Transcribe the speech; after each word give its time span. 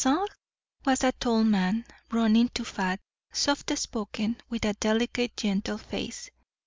Bazin 0.03 0.25
was 0.83 1.03
a 1.03 1.11
tall 1.11 1.43
man, 1.43 1.85
running 2.11 2.49
to 2.55 2.65
fat: 2.65 2.99
soft 3.31 3.77
spoken, 3.77 4.35
with 4.49 4.65
a 4.65 4.73
delicate, 4.73 5.37
gentle 5.37 5.77
face. 5.77 6.31